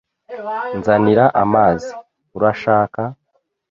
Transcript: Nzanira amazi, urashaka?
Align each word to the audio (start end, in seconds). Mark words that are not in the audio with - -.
Nzanira 0.77 1.25
amazi, 1.43 1.89
urashaka? 2.37 3.01